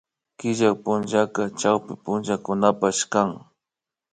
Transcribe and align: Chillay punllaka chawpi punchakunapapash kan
Chillay 0.37 0.75
punllaka 0.83 1.43
chawpi 1.59 1.93
punchakunapapash 2.03 3.03
kan 3.11 3.29